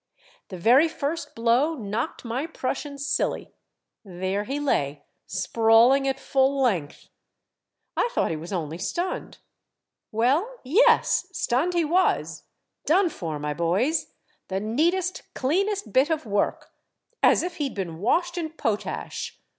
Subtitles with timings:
[0.47, 3.51] The very first blow knocked my Prussian silly.
[4.03, 7.09] There he lay, sprawl ing at full length.
[7.95, 9.37] I thought he was only stunned.
[10.11, 11.27] Well, yes!
[11.31, 12.45] stunned he was,
[12.87, 14.07] done for, my boys.
[14.47, 16.71] The neatest, cleanest bit of work!—
[17.21, 19.39] as if he 'd been washed in potash.